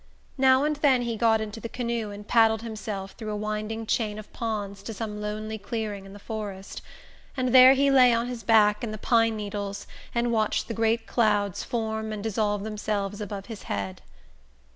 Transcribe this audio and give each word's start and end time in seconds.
Now 0.39 0.63
and 0.63 0.77
then 0.77 1.03
he 1.03 1.15
got 1.15 1.41
into 1.41 1.59
the 1.59 1.69
canoe 1.69 2.09
and 2.09 2.27
paddled 2.27 2.63
himself 2.63 3.11
through 3.11 3.29
a 3.29 3.35
winding 3.35 3.85
chain 3.85 4.17
of 4.17 4.33
ponds 4.33 4.81
to 4.81 4.95
some 4.95 5.21
lonely 5.21 5.59
clearing 5.59 6.07
in 6.07 6.13
the 6.13 6.17
forest; 6.17 6.81
and 7.37 7.53
there 7.53 7.75
he 7.75 7.91
lay 7.91 8.11
on 8.11 8.25
his 8.27 8.41
back 8.41 8.83
in 8.83 8.89
the 8.89 8.97
pine 8.97 9.35
needles 9.35 9.85
and 10.15 10.31
watched 10.31 10.67
the 10.67 10.73
great 10.73 11.05
clouds 11.05 11.63
form 11.63 12.11
and 12.11 12.23
dissolve 12.23 12.63
themselves 12.63 13.21
above 13.21 13.45
his 13.45 13.61
head. 13.69 14.01